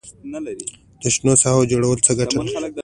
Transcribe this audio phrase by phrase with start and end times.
[1.01, 2.77] د شنو ساحو جوړول څه ګټه لري؟